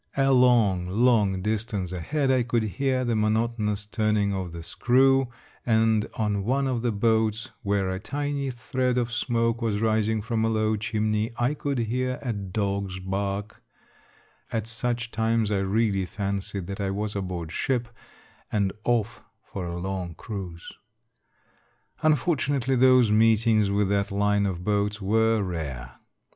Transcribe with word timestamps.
A 0.17 0.31
long, 0.31 0.87
long 0.87 1.43
distance 1.43 1.91
ahead 1.91 2.31
I 2.31 2.41
could 2.41 2.63
hear 2.63 3.05
the 3.05 3.15
monotonous 3.15 3.85
turning 3.85 4.33
of 4.33 4.51
the 4.51 4.63
screw, 4.63 5.27
and 5.63 6.07
on 6.17 6.43
one 6.43 6.65
of 6.65 6.81
the 6.81 6.91
boats, 6.91 7.51
where 7.61 7.87
a 7.91 7.99
tiny 7.99 8.49
thread 8.49 8.97
of 8.97 9.11
smoke 9.11 9.61
was 9.61 9.79
rising 9.79 10.23
from 10.23 10.43
a 10.43 10.49
low 10.49 10.75
chimney, 10.75 11.29
I 11.37 11.53
could 11.53 11.77
hear 11.77 12.17
a 12.23 12.33
dog's 12.33 12.97
bark; 12.97 13.61
at 14.51 14.65
such 14.65 15.11
times 15.11 15.51
I 15.51 15.59
really 15.59 16.07
fancied 16.07 16.65
that 16.65 16.81
I 16.81 16.89
was 16.89 17.15
aboard 17.15 17.51
ship, 17.51 17.87
and 18.51 18.73
off 18.83 19.21
for 19.43 19.67
a 19.67 19.77
long 19.77 20.15
cruise. 20.15 20.71
Unfortunately, 22.01 22.75
those 22.75 23.11
meetings 23.11 23.69
with 23.69 23.89
that 23.89 24.09
line 24.11 24.47
of 24.47 24.63
boats 24.63 24.99
were 24.99 25.43
rare. 25.43 25.97